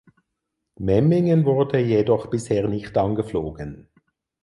[0.79, 3.87] Memmingen wurde jedoch bisher nicht angeflogen.